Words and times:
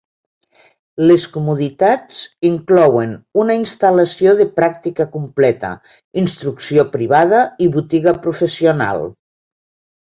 Les 1.09 1.25
comoditats 1.33 2.21
inclouen 2.49 3.13
una 3.43 3.59
instal·lació 3.59 4.35
de 4.41 4.49
pràctica 4.57 5.09
completa, 5.19 5.73
instrucció 6.27 6.89
privada, 6.99 7.45
i 7.67 7.71
botiga 7.79 8.19
professional. 8.29 9.09